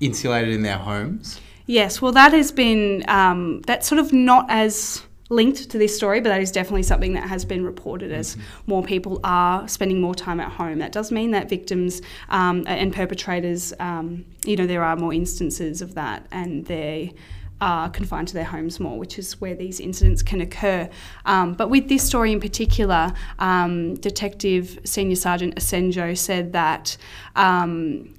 insulated 0.00 0.52
in 0.54 0.62
their 0.62 0.78
homes? 0.78 1.40
Yes, 1.66 2.00
well, 2.00 2.12
that 2.12 2.32
has 2.32 2.52
been 2.52 3.04
um, 3.08 3.62
that's 3.62 3.88
sort 3.88 3.98
of 3.98 4.12
not 4.12 4.46
as 4.48 5.02
linked 5.28 5.70
to 5.70 5.78
this 5.78 5.96
story, 5.96 6.20
but 6.20 6.28
that 6.28 6.40
is 6.40 6.52
definitely 6.52 6.82
something 6.82 7.14
that 7.14 7.28
has 7.28 7.44
been 7.44 7.64
reported 7.64 8.12
as 8.12 8.36
mm-hmm. 8.36 8.42
more 8.66 8.82
people 8.82 9.20
are 9.24 9.66
spending 9.68 10.00
more 10.00 10.14
time 10.14 10.40
at 10.40 10.52
home. 10.52 10.78
That 10.78 10.92
does 10.92 11.10
mean 11.10 11.32
that 11.32 11.48
victims 11.48 12.02
um, 12.28 12.64
and 12.66 12.92
perpetrators, 12.92 13.72
um, 13.80 14.24
you 14.44 14.56
know, 14.56 14.66
there 14.66 14.84
are 14.84 14.96
more 14.96 15.12
instances 15.12 15.82
of 15.82 15.94
that, 15.94 16.26
and 16.30 16.64
they 16.66 17.14
are 17.60 17.88
confined 17.88 18.28
to 18.28 18.34
their 18.34 18.44
homes 18.44 18.78
more, 18.78 18.98
which 18.98 19.18
is 19.18 19.40
where 19.40 19.54
these 19.54 19.80
incidents 19.80 20.22
can 20.22 20.42
occur. 20.42 20.88
Um, 21.24 21.54
but 21.54 21.70
with 21.70 21.88
this 21.88 22.02
story 22.02 22.32
in 22.32 22.40
particular, 22.40 23.14
um, 23.38 23.94
Detective 23.94 24.78
Senior 24.84 25.16
Sergeant 25.16 25.56
Asenjo 25.56 26.16
said 26.16 26.52
that 26.52 26.98
um, 27.34 28.14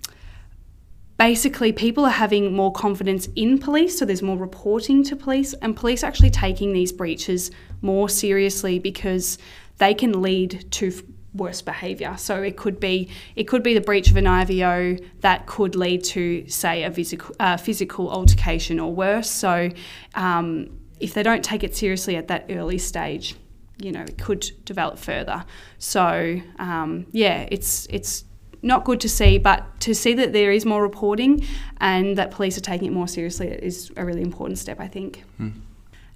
basically 1.18 1.72
people 1.72 2.06
are 2.06 2.12
having 2.12 2.54
more 2.54 2.72
confidence 2.72 3.28
in 3.36 3.58
police, 3.58 3.98
so 3.98 4.06
there's 4.06 4.22
more 4.22 4.38
reporting 4.38 5.04
to 5.04 5.16
police, 5.16 5.54
and 5.56 5.76
police 5.76 6.04
actually 6.04 6.30
taking 6.30 6.74
these 6.74 6.92
breaches 6.92 7.52
more 7.82 8.08
seriously 8.08 8.80
because 8.80 9.38
they 9.78 9.94
can 9.94 10.22
lead 10.22 10.72
to 10.72 10.92
worse 11.34 11.62
behaviour. 11.62 12.16
So 12.18 12.42
it 12.42 12.58
could 12.58 12.80
be 12.80 13.10
it 13.36 13.46
could 13.46 13.64
be 13.64 13.74
the 13.74 13.82
breach 13.82 14.10
of 14.10 14.18
an 14.18 14.26
IVO 14.26 15.04
that 15.22 15.46
could 15.46 15.76
lead 15.76 16.04
to 16.06 16.48
say 16.50 16.84
a 16.84 16.92
physical 16.92 17.36
uh, 17.40 17.58
physical 17.58 18.12
altercation 18.12 18.80
or 18.80 18.94
worse. 18.94 19.30
So 19.30 19.70
um, 20.16 20.80
if 21.00 21.14
they 21.14 21.24
don't 21.24 21.44
take 21.44 21.64
it 21.64 21.76
seriously 21.76 22.16
at 22.16 22.28
that 22.28 22.46
early 22.50 22.78
stage, 22.78 23.36
you 23.78 23.92
know 23.92 24.02
it 24.02 24.18
could 24.18 24.50
develop 24.66 24.98
further. 24.98 25.46
So 25.78 26.42
um, 26.60 27.08
yeah, 27.12 27.48
it's 27.52 27.88
it's 27.90 28.26
not 28.68 28.84
good 28.84 29.00
to 29.02 29.10
see, 29.10 29.38
but 29.38 29.80
to 29.82 29.96
see 29.96 30.14
that 30.14 30.34
there 30.34 30.52
is 30.52 30.66
more 30.66 30.82
reporting 30.82 31.46
and 31.80 32.18
that 32.18 32.32
police 32.32 32.58
are 32.58 32.62
taking 32.62 32.88
it 32.88 32.94
more 32.94 33.08
seriously 33.08 33.48
is 33.48 33.92
a 33.98 34.06
really 34.06 34.22
important 34.22 34.60
step, 34.60 34.80
I 34.80 34.88
think. 34.88 35.24
Mm. 35.40 35.54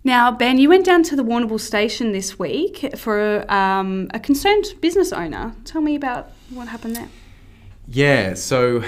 Now, 0.03 0.31
Ben, 0.31 0.57
you 0.57 0.67
went 0.67 0.85
down 0.85 1.03
to 1.03 1.15
the 1.15 1.23
Warrnambool 1.23 1.59
station 1.59 2.11
this 2.11 2.39
week 2.39 2.97
for 2.97 3.45
um, 3.51 4.09
a 4.13 4.19
concerned 4.19 4.65
business 4.81 5.13
owner. 5.13 5.55
Tell 5.63 5.81
me 5.81 5.95
about 5.95 6.31
what 6.49 6.67
happened 6.67 6.95
there. 6.95 7.09
Yeah, 7.87 8.33
so 8.33 8.83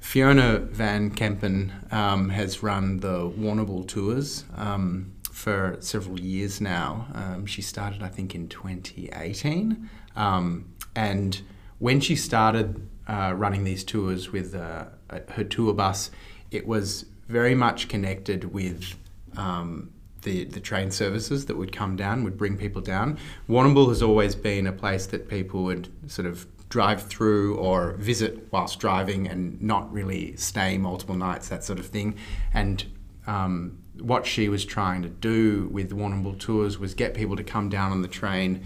Fiona 0.00 0.58
Van 0.58 1.10
Kempen 1.10 1.92
um, 1.92 2.30
has 2.30 2.62
run 2.62 2.98
the 2.98 3.30
Warrnambool 3.30 3.86
tours 3.86 4.44
um, 4.56 5.12
for 5.30 5.76
several 5.80 6.18
years 6.18 6.60
now. 6.60 7.06
Um, 7.14 7.46
she 7.46 7.62
started, 7.62 8.02
I 8.02 8.08
think, 8.08 8.34
in 8.34 8.48
2018. 8.48 9.88
Um, 10.16 10.74
and 10.96 11.42
when 11.78 12.00
she 12.00 12.16
started 12.16 12.88
uh, 13.08 13.32
running 13.36 13.64
these 13.64 13.84
tours 13.84 14.32
with 14.32 14.54
uh, 14.54 14.86
her 15.30 15.44
tour 15.44 15.72
bus, 15.72 16.10
it 16.50 16.66
was 16.66 17.06
very 17.28 17.54
much 17.54 17.88
connected 17.88 18.52
with 18.52 18.94
um, 19.36 19.90
the, 20.22 20.44
the 20.44 20.60
train 20.60 20.90
services 20.90 21.46
that 21.46 21.56
would 21.56 21.72
come 21.72 21.96
down, 21.96 22.24
would 22.24 22.36
bring 22.36 22.56
people 22.56 22.82
down. 22.82 23.18
Warrnambool 23.48 23.88
has 23.88 24.02
always 24.02 24.34
been 24.34 24.66
a 24.66 24.72
place 24.72 25.06
that 25.06 25.28
people 25.28 25.64
would 25.64 25.88
sort 26.10 26.26
of 26.26 26.46
drive 26.68 27.02
through 27.02 27.56
or 27.56 27.92
visit 27.92 28.48
whilst 28.50 28.80
driving 28.80 29.28
and 29.28 29.60
not 29.62 29.92
really 29.92 30.34
stay 30.36 30.76
multiple 30.78 31.14
nights, 31.14 31.48
that 31.48 31.62
sort 31.62 31.78
of 31.78 31.86
thing. 31.86 32.16
And 32.52 32.84
um, 33.26 33.78
what 34.00 34.26
she 34.26 34.48
was 34.48 34.64
trying 34.64 35.02
to 35.02 35.08
do 35.08 35.68
with 35.72 35.90
Warrnambool 35.92 36.38
tours 36.38 36.78
was 36.78 36.94
get 36.94 37.14
people 37.14 37.36
to 37.36 37.44
come 37.44 37.68
down 37.68 37.92
on 37.92 38.02
the 38.02 38.08
train 38.08 38.64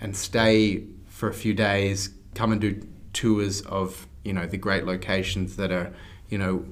and 0.00 0.16
stay 0.16 0.84
for 1.06 1.28
a 1.28 1.34
few 1.34 1.52
days, 1.52 2.10
come 2.34 2.52
and 2.52 2.60
do 2.60 2.80
tours 3.12 3.60
of 3.62 4.06
you 4.24 4.32
know 4.32 4.46
the 4.46 4.56
great 4.56 4.84
locations 4.84 5.56
that 5.56 5.72
are 5.72 5.92
you 6.28 6.38
know 6.38 6.64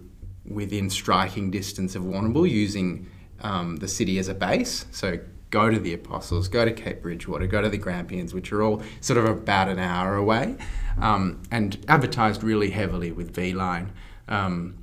within 0.44 0.88
striking 0.88 1.50
distance 1.50 1.94
of 1.94 2.02
Warrnambool 2.02 2.48
using 2.48 3.06
um, 3.40 3.76
the 3.76 3.88
city 3.88 4.18
as 4.18 4.28
a 4.28 4.34
base. 4.34 4.86
So 4.90 5.18
go 5.50 5.70
to 5.70 5.78
the 5.78 5.92
Apostles, 5.92 6.48
go 6.48 6.64
to 6.64 6.72
Cape 6.72 7.02
Bridgewater, 7.02 7.46
go 7.46 7.62
to 7.62 7.68
the 7.68 7.78
Grampians, 7.78 8.34
which 8.34 8.52
are 8.52 8.62
all 8.62 8.82
sort 9.00 9.18
of 9.18 9.24
about 9.24 9.68
an 9.68 9.78
hour 9.78 10.16
away, 10.16 10.56
um, 11.00 11.42
and 11.50 11.84
advertised 11.88 12.42
really 12.42 12.70
heavily 12.70 13.12
with 13.12 13.34
V 13.34 13.52
Line 13.52 13.92
um, 14.28 14.78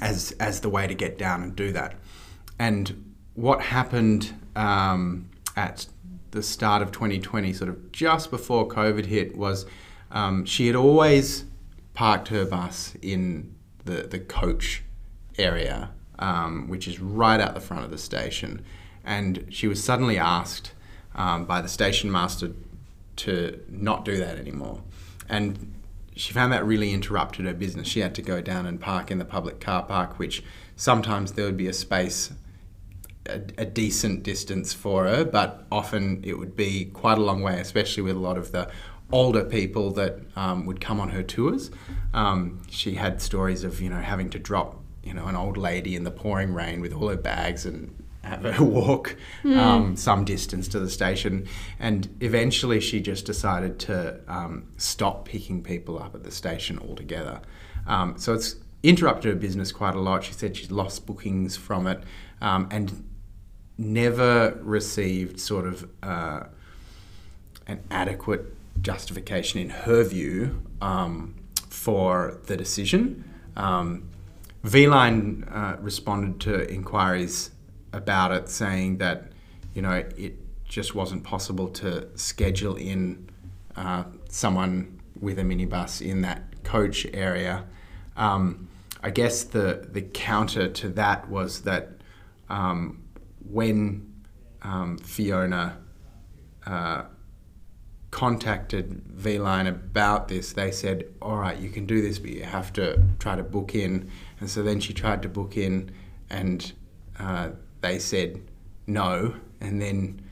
as 0.00 0.32
as 0.32 0.60
the 0.60 0.68
way 0.68 0.86
to 0.86 0.94
get 0.94 1.18
down 1.18 1.42
and 1.42 1.56
do 1.56 1.72
that. 1.72 1.94
And 2.58 3.14
what 3.34 3.60
happened 3.60 4.32
um, 4.54 5.28
at 5.56 5.86
the 6.30 6.42
start 6.42 6.82
of 6.82 6.92
2020, 6.92 7.52
sort 7.52 7.70
of 7.70 7.92
just 7.92 8.30
before 8.30 8.68
COVID 8.68 9.06
hit, 9.06 9.36
was 9.36 9.66
um, 10.14 10.46
she 10.46 10.66
had 10.66 10.76
always 10.76 11.44
parked 11.92 12.28
her 12.28 12.46
bus 12.46 12.94
in 13.02 13.54
the 13.84 14.02
the 14.02 14.18
coach 14.18 14.82
area 15.36 15.90
um, 16.18 16.68
which 16.68 16.86
is 16.88 17.00
right 17.00 17.40
out 17.40 17.54
the 17.54 17.60
front 17.60 17.84
of 17.84 17.90
the 17.90 17.98
station. 17.98 18.64
And 19.04 19.46
she 19.50 19.66
was 19.66 19.82
suddenly 19.82 20.18
asked 20.18 20.72
um, 21.14 21.44
by 21.44 21.60
the 21.60 21.68
station 21.68 22.10
master 22.10 22.52
to 23.16 23.60
not 23.68 24.04
do 24.04 24.16
that 24.16 24.38
anymore. 24.38 24.82
And 25.28 25.72
she 26.16 26.32
found 26.32 26.52
that 26.52 26.64
really 26.64 26.92
interrupted 26.92 27.44
her 27.44 27.54
business. 27.54 27.88
She 27.88 28.00
had 28.00 28.14
to 28.14 28.22
go 28.22 28.40
down 28.40 28.66
and 28.66 28.80
park 28.80 29.10
in 29.10 29.18
the 29.18 29.24
public 29.24 29.60
car 29.60 29.82
park, 29.82 30.18
which 30.18 30.42
sometimes 30.76 31.32
there 31.32 31.44
would 31.44 31.56
be 31.56 31.68
a 31.68 31.72
space 31.72 32.32
a, 33.26 33.40
a, 33.56 33.64
decent 33.64 34.22
distance 34.22 34.74
for 34.74 35.04
her, 35.06 35.24
but 35.24 35.64
often 35.72 36.20
it 36.22 36.34
would 36.38 36.54
be 36.54 36.84
quite 36.84 37.16
a 37.16 37.22
long 37.22 37.40
way, 37.40 37.58
especially 37.58 38.02
with 38.02 38.16
a 38.16 38.18
lot 38.18 38.36
of 38.36 38.52
the 38.52 38.70
older 39.12 39.44
people 39.44 39.92
that 39.92 40.18
um, 40.36 40.66
would 40.66 40.80
come 40.80 41.00
on 41.00 41.10
her 41.10 41.22
tours. 41.22 41.70
Um, 42.12 42.62
she 42.70 42.94
had 42.94 43.20
stories 43.20 43.64
of 43.64 43.80
you 43.80 43.90
know 43.90 44.00
having 44.00 44.30
to 44.30 44.38
drop 44.38 44.84
you 45.04 45.12
know, 45.12 45.26
an 45.26 45.36
old 45.36 45.56
lady 45.56 45.94
in 45.94 46.04
the 46.04 46.10
pouring 46.10 46.54
rain 46.54 46.80
with 46.80 46.92
all 46.92 47.08
her 47.08 47.16
bags 47.16 47.66
and 47.66 47.94
have 48.22 48.42
her 48.42 48.64
walk 48.64 49.16
mm. 49.42 49.56
um, 49.56 49.96
some 49.96 50.24
distance 50.24 50.66
to 50.68 50.80
the 50.80 50.88
station. 50.88 51.46
And 51.78 52.08
eventually 52.20 52.80
she 52.80 53.00
just 53.00 53.26
decided 53.26 53.78
to 53.80 54.20
um, 54.26 54.68
stop 54.78 55.26
picking 55.26 55.62
people 55.62 55.98
up 55.98 56.14
at 56.14 56.24
the 56.24 56.30
station 56.30 56.78
altogether. 56.78 57.40
Um, 57.86 58.16
so 58.18 58.32
it's 58.32 58.56
interrupted 58.82 59.34
her 59.34 59.38
business 59.38 59.72
quite 59.72 59.94
a 59.94 60.00
lot. 60.00 60.24
She 60.24 60.32
said 60.32 60.56
she's 60.56 60.70
lost 60.70 61.06
bookings 61.06 61.56
from 61.56 61.86
it 61.86 62.02
um, 62.40 62.68
and 62.70 63.06
never 63.76 64.58
received 64.62 65.38
sort 65.38 65.66
of 65.66 65.88
uh, 66.02 66.44
an 67.66 67.82
adequate 67.90 68.54
justification, 68.80 69.60
in 69.60 69.70
her 69.70 70.04
view, 70.04 70.62
um, 70.80 71.34
for 71.68 72.40
the 72.46 72.56
decision. 72.56 73.24
Um, 73.56 74.08
V-Line 74.62 75.44
uh, 75.50 75.76
responded 75.80 76.40
to 76.40 76.70
inquiries 76.72 77.50
about 77.92 78.32
it, 78.32 78.48
saying 78.48 78.98
that 78.98 79.32
you 79.74 79.82
know 79.82 79.92
it 80.16 80.36
just 80.64 80.94
wasn't 80.94 81.22
possible 81.22 81.68
to 81.68 82.08
schedule 82.16 82.76
in 82.76 83.28
uh, 83.76 84.04
someone 84.28 85.00
with 85.20 85.38
a 85.38 85.42
minibus 85.42 86.00
in 86.00 86.22
that 86.22 86.62
coach 86.64 87.06
area. 87.12 87.64
Um, 88.16 88.68
I 89.02 89.10
guess 89.10 89.44
the 89.44 89.86
the 89.90 90.02
counter 90.02 90.68
to 90.68 90.88
that 90.90 91.28
was 91.28 91.62
that 91.62 91.90
um, 92.48 93.04
when 93.50 94.12
um, 94.62 94.96
Fiona 94.98 95.78
uh, 96.66 97.02
contacted 98.14 99.02
V-Line 99.08 99.66
about 99.66 100.28
this, 100.28 100.52
they 100.52 100.70
said, 100.70 101.04
"All 101.20 101.36
right, 101.36 101.58
you 101.58 101.68
can 101.68 101.84
do 101.84 102.00
this, 102.00 102.20
but 102.20 102.30
you 102.30 102.44
have 102.44 102.72
to 102.74 103.02
try 103.18 103.34
to 103.34 103.42
book 103.42 103.74
in." 103.74 104.08
And 104.38 104.48
so 104.48 104.62
then 104.62 104.78
she 104.78 104.92
tried 104.92 105.20
to 105.22 105.28
book 105.28 105.56
in, 105.56 105.90
and 106.30 106.72
uh, 107.18 107.50
they 107.80 107.98
said 107.98 108.40
no. 108.86 109.34
And 109.60 109.82
then 109.82 110.22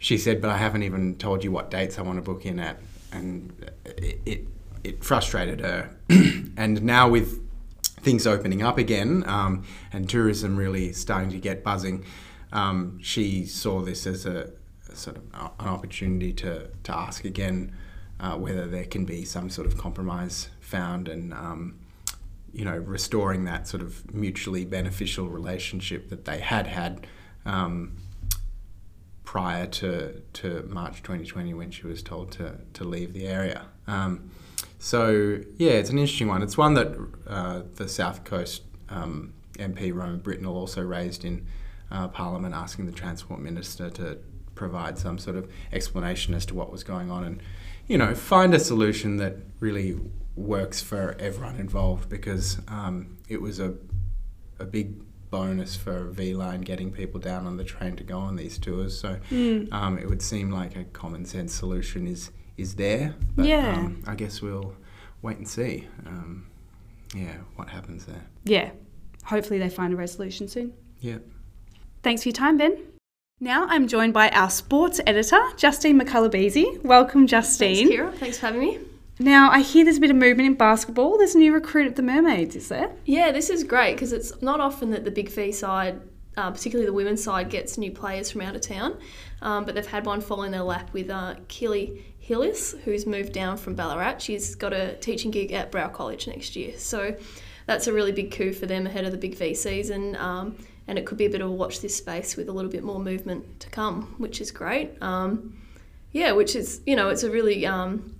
she 0.00 0.18
said, 0.18 0.42
"But 0.42 0.50
I 0.50 0.56
haven't 0.56 0.82
even 0.82 1.14
told 1.16 1.44
you 1.44 1.52
what 1.52 1.70
dates 1.70 1.96
I 1.96 2.02
want 2.02 2.18
to 2.18 2.22
book 2.22 2.44
in 2.44 2.58
at." 2.58 2.80
And 3.12 3.70
it 3.84 4.20
it, 4.26 4.48
it 4.82 5.04
frustrated 5.04 5.60
her. 5.60 5.90
and 6.56 6.82
now 6.82 7.08
with 7.08 7.40
things 8.00 8.26
opening 8.26 8.64
up 8.64 8.78
again 8.78 9.22
um, 9.28 9.64
and 9.92 10.10
tourism 10.10 10.56
really 10.56 10.92
starting 10.92 11.30
to 11.30 11.38
get 11.38 11.62
buzzing, 11.62 12.04
um, 12.52 12.98
she 13.00 13.46
saw 13.46 13.80
this 13.80 14.08
as 14.08 14.26
a, 14.26 14.38
a, 14.40 14.50
sort 14.98 15.16
of 15.16 15.24
an 15.32 15.68
opportunity 15.68 16.32
to 16.34 16.68
to 16.84 16.96
ask 16.96 17.24
again 17.24 17.74
uh, 18.20 18.36
whether 18.36 18.66
there 18.66 18.84
can 18.84 19.04
be 19.04 19.24
some 19.24 19.48
sort 19.50 19.66
of 19.66 19.78
compromise 19.78 20.50
found 20.60 21.08
and. 21.08 21.32
Um, 21.32 21.80
you 22.52 22.64
know, 22.64 22.76
restoring 22.76 23.44
that 23.44 23.68
sort 23.68 23.82
of 23.82 24.12
mutually 24.12 24.64
beneficial 24.64 25.28
relationship 25.28 26.08
that 26.08 26.24
they 26.24 26.38
had 26.38 26.66
had 26.66 27.06
um, 27.44 27.96
prior 29.24 29.66
to, 29.66 30.22
to 30.32 30.66
March 30.68 31.02
2020 31.02 31.52
when 31.54 31.70
she 31.70 31.86
was 31.86 32.02
told 32.02 32.32
to, 32.32 32.56
to 32.72 32.84
leave 32.84 33.12
the 33.12 33.26
area. 33.26 33.66
Um, 33.86 34.30
so, 34.78 35.40
yeah, 35.56 35.72
it's 35.72 35.90
an 35.90 35.98
interesting 35.98 36.28
one. 36.28 36.42
It's 36.42 36.56
one 36.56 36.74
that 36.74 36.96
uh, 37.26 37.62
the 37.74 37.88
South 37.88 38.24
Coast 38.24 38.62
um, 38.88 39.34
MP 39.54 39.94
Roma 39.94 40.18
Britnell 40.18 40.54
also 40.54 40.82
raised 40.82 41.24
in 41.24 41.46
uh, 41.90 42.08
Parliament, 42.08 42.54
asking 42.54 42.86
the 42.86 42.92
Transport 42.92 43.40
Minister 43.40 43.90
to 43.90 44.18
provide 44.58 44.98
some 44.98 45.16
sort 45.18 45.36
of 45.36 45.50
explanation 45.72 46.34
as 46.34 46.44
to 46.46 46.54
what 46.54 46.70
was 46.70 46.82
going 46.84 47.10
on 47.10 47.24
and, 47.24 47.42
you 47.86 47.96
know, 47.96 48.14
find 48.14 48.52
a 48.52 48.60
solution 48.60 49.16
that 49.16 49.36
really 49.60 49.96
works 50.36 50.80
for 50.82 51.16
everyone 51.18 51.56
involved 51.56 52.08
because 52.08 52.58
um, 52.68 53.16
it 53.28 53.40
was 53.40 53.58
a, 53.60 53.74
a 54.58 54.64
big 54.64 54.88
bonus 55.30 55.76
for 55.76 56.04
V 56.04 56.34
Line 56.34 56.62
getting 56.62 56.90
people 56.90 57.20
down 57.20 57.46
on 57.46 57.56
the 57.56 57.64
train 57.64 57.96
to 57.96 58.04
go 58.04 58.18
on 58.18 58.36
these 58.36 58.58
tours. 58.58 58.98
So 58.98 59.18
um, 59.72 59.98
it 59.98 60.08
would 60.08 60.22
seem 60.22 60.50
like 60.50 60.76
a 60.76 60.84
common 60.84 61.24
sense 61.24 61.54
solution 61.54 62.06
is 62.06 62.30
is 62.56 62.74
there. 62.74 63.14
But, 63.36 63.46
Yeah. 63.46 63.74
Um, 63.76 64.02
I 64.06 64.14
guess 64.16 64.42
we'll 64.42 64.74
wait 65.22 65.36
and 65.38 65.46
see. 65.48 65.86
Um, 66.06 66.46
yeah, 67.14 67.36
what 67.56 67.68
happens 67.68 68.04
there? 68.06 68.24
Yeah. 68.44 68.70
Hopefully 69.24 69.58
they 69.58 69.68
find 69.70 69.92
a 69.92 69.96
resolution 69.96 70.48
soon. 70.48 70.72
Yeah. 71.00 71.18
Thanks 72.02 72.22
for 72.22 72.28
your 72.30 72.34
time, 72.34 72.56
Ben. 72.58 72.97
Now 73.40 73.66
I'm 73.68 73.86
joined 73.86 74.14
by 74.14 74.30
our 74.30 74.50
sports 74.50 75.00
editor, 75.06 75.40
Justine 75.56 76.00
McCullagh 76.00 76.82
Welcome, 76.82 77.28
Justine. 77.28 77.86
Thanks, 77.86 77.94
Kyra. 77.94 78.18
Thanks 78.18 78.38
for 78.38 78.46
having 78.46 78.60
me. 78.60 78.78
Now 79.20 79.52
I 79.52 79.60
hear 79.60 79.84
there's 79.84 79.98
a 79.98 80.00
bit 80.00 80.10
of 80.10 80.16
movement 80.16 80.48
in 80.48 80.54
basketball. 80.54 81.18
There's 81.18 81.36
a 81.36 81.38
new 81.38 81.54
recruit 81.54 81.86
at 81.86 81.94
the 81.94 82.02
Mermaids, 82.02 82.56
is 82.56 82.68
there? 82.68 82.90
Yeah, 83.04 83.30
this 83.30 83.48
is 83.48 83.62
great 83.62 83.94
because 83.94 84.12
it's 84.12 84.42
not 84.42 84.58
often 84.58 84.90
that 84.90 85.04
the 85.04 85.12
Big 85.12 85.28
V 85.28 85.52
side, 85.52 86.00
uh, 86.36 86.50
particularly 86.50 86.86
the 86.86 86.92
women's 86.92 87.22
side, 87.22 87.48
gets 87.48 87.78
new 87.78 87.92
players 87.92 88.28
from 88.28 88.40
out 88.40 88.56
of 88.56 88.60
town. 88.60 88.98
Um, 89.40 89.64
but 89.64 89.76
they've 89.76 89.86
had 89.86 90.04
one 90.04 90.20
fall 90.20 90.42
in 90.42 90.50
their 90.50 90.62
lap 90.62 90.92
with 90.92 91.08
uh, 91.08 91.36
Keely 91.46 92.04
Hillis, 92.18 92.74
who's 92.84 93.06
moved 93.06 93.34
down 93.34 93.56
from 93.56 93.76
Ballarat. 93.76 94.18
She's 94.18 94.56
got 94.56 94.72
a 94.72 94.94
teaching 94.96 95.30
gig 95.30 95.52
at 95.52 95.70
Brauer 95.70 95.90
College 95.90 96.26
next 96.26 96.56
year. 96.56 96.76
So 96.76 97.14
that's 97.66 97.86
a 97.86 97.92
really 97.92 98.10
big 98.10 98.32
coup 98.32 98.52
for 98.52 98.66
them 98.66 98.84
ahead 98.84 99.04
of 99.04 99.12
the 99.12 99.18
Big 99.18 99.36
V 99.36 99.54
season. 99.54 100.16
Um, 100.16 100.56
and 100.88 100.98
it 100.98 101.06
could 101.06 101.18
be 101.18 101.26
a 101.26 101.30
bit 101.30 101.40
of 101.40 101.48
a 101.48 101.52
watch 101.52 101.80
this 101.80 101.94
space 101.94 102.36
with 102.36 102.48
a 102.48 102.52
little 102.52 102.70
bit 102.70 102.82
more 102.82 102.98
movement 102.98 103.60
to 103.60 103.70
come, 103.70 104.14
which 104.18 104.40
is 104.40 104.50
great. 104.50 105.00
Um, 105.00 105.60
yeah, 106.10 106.32
which 106.32 106.56
is, 106.56 106.80
you 106.86 106.96
know, 106.96 107.10
it's 107.10 107.22
a 107.22 107.30
really. 107.30 107.64
Um, 107.66 108.14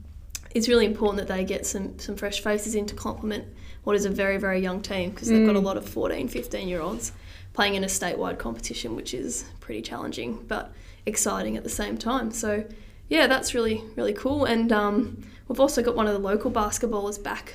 it's 0.55 0.67
really 0.67 0.87
important 0.87 1.19
that 1.19 1.33
they 1.33 1.45
get 1.45 1.67
some, 1.67 1.99
some 1.99 2.17
fresh 2.17 2.41
faces 2.41 2.75
in 2.75 2.87
to 2.87 2.95
complement 2.95 3.45
what 3.85 3.95
is 3.95 4.07
a 4.07 4.11
very, 4.11 4.39
very 4.39 4.61
young 4.61 4.81
team 4.81 5.11
because 5.11 5.29
they've 5.29 5.47
got 5.47 5.57
a 5.57 5.61
lot 5.61 5.77
of 5.77 5.87
14, 5.87 6.27
15 6.27 6.69
year 6.69 6.81
olds 6.81 7.13
playing 7.53 7.75
in 7.75 7.85
a 7.85 7.87
statewide 7.87 8.39
competition, 8.39 8.97
which 8.97 9.13
is 9.13 9.45
pretty 9.61 9.83
challenging 9.83 10.43
but 10.49 10.73
exciting 11.05 11.57
at 11.57 11.65
the 11.65 11.69
same 11.69 11.99
time. 11.99 12.31
So, 12.31 12.65
yeah, 13.09 13.27
that's 13.27 13.55
really, 13.55 13.85
really 13.95 14.15
cool. 14.15 14.47
And 14.47 14.73
um, 14.73 15.23
we've 15.49 15.61
also 15.61 15.83
got 15.83 15.95
one 15.95 16.07
of 16.07 16.15
the 16.15 16.19
local 16.19 16.51
basketballers 16.51 17.23
back 17.23 17.55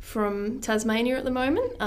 from 0.00 0.60
Tasmania 0.60 1.16
at 1.16 1.24
the 1.24 1.30
moment. 1.30 1.80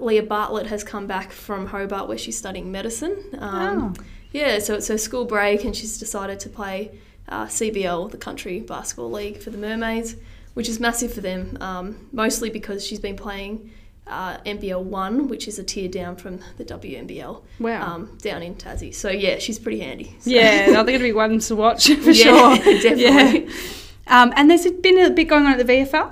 Uh, 0.00 0.04
Leah 0.04 0.22
Bartlett 0.22 0.66
has 0.66 0.84
come 0.84 1.06
back 1.06 1.32
from 1.32 1.66
Hobart 1.66 2.08
where 2.08 2.18
she's 2.18 2.38
studying 2.38 2.70
medicine. 2.72 3.16
Um, 3.38 3.94
Oh. 3.98 4.04
Yeah, 4.32 4.58
so 4.60 4.74
it's 4.74 4.88
her 4.88 4.96
school 4.96 5.26
break 5.26 5.62
and 5.64 5.76
she's 5.76 5.98
decided 5.98 6.40
to 6.40 6.48
play 6.48 6.90
uh, 7.28 7.44
CBL, 7.46 8.10
the 8.10 8.16
Country 8.16 8.60
Basketball 8.60 9.10
League 9.10 9.38
for 9.42 9.50
the 9.50 9.58
Mermaids, 9.58 10.16
which 10.54 10.68
is 10.70 10.80
massive 10.80 11.12
for 11.12 11.20
them, 11.20 11.58
um, 11.60 12.08
mostly 12.12 12.48
because 12.48 12.84
she's 12.84 12.98
been 12.98 13.14
playing 13.16 13.70
uh, 14.06 14.38
NBL 14.46 14.82
1, 14.82 15.28
which 15.28 15.46
is 15.46 15.58
a 15.58 15.62
tier 15.62 15.86
down 15.88 16.16
from 16.16 16.40
the 16.56 16.64
WNBL, 16.64 17.42
Wow. 17.60 17.94
um, 17.94 18.18
down 18.22 18.42
in 18.42 18.54
Tassie. 18.54 18.94
So, 18.94 19.10
yeah, 19.10 19.38
she's 19.38 19.58
pretty 19.58 19.80
handy. 19.80 20.16
So- 20.20 20.30
Yeah, 20.30 20.66
they're 20.72 20.84
going 20.84 20.86
to 20.98 20.98
be 20.98 21.12
ones 21.12 21.48
to 21.48 21.56
watch 21.56 21.86
for 21.94 22.10
Yeah, 22.10 22.54
sure. 22.56 22.56
definitely. 22.82 23.44
Yeah. 23.46 23.50
Um, 24.06 24.32
and 24.34 24.50
there's 24.50 24.66
been 24.70 24.98
a 24.98 25.10
bit 25.10 25.24
going 25.28 25.44
on 25.44 25.52
at 25.60 25.64
the 25.66 25.70
VFL. 25.72 26.10